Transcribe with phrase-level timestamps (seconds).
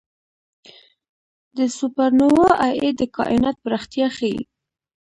[1.57, 4.37] د سوپرنووا Ia د کائنات پراختیا ښيي.